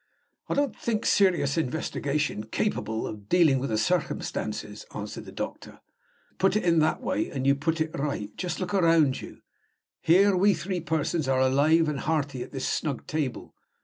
"I 0.49 0.55
don't 0.55 0.75
think 0.75 1.05
serious 1.05 1.59
investigation 1.59 2.45
capable 2.45 3.05
of 3.05 3.29
dealing 3.29 3.59
with 3.59 3.69
the 3.69 3.77
circumstances," 3.77 4.83
answered 4.95 5.25
the 5.25 5.31
doctor. 5.31 5.79
"Put 6.39 6.55
it 6.55 6.63
in 6.63 6.79
that 6.79 7.01
way, 7.03 7.29
and 7.29 7.45
you 7.45 7.53
put 7.53 7.79
it 7.79 7.91
right. 7.95 8.35
Just 8.35 8.59
look 8.59 8.73
round 8.73 9.21
you. 9.21 9.43
Here 10.01 10.35
we 10.35 10.55
three 10.55 10.81
persons 10.81 11.27
are 11.27 11.39
alive 11.39 11.87
and 11.87 11.99
hearty 11.99 12.41
at 12.41 12.51
this 12.51 12.67
snug 12.67 13.05
table. 13.05 13.53